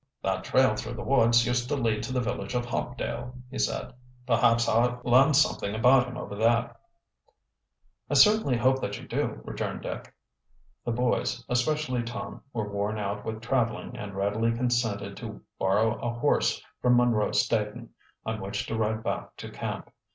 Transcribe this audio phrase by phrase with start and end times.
[0.23, 3.93] "That trail through the woods used to lead to the village of Hopdale," he said.
[4.25, 6.75] "Perhaps I'll learn something about him over there."
[8.09, 10.11] "I sincerely hope that you do," returned Dick.
[10.85, 15.93] The boys, and especially Tom, were worn out with traveling and readily consented to borrow
[15.99, 17.93] a horse from Munro Staton,
[18.25, 19.91] on which to ride back to camp.